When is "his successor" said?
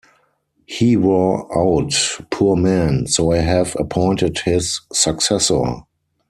4.39-5.81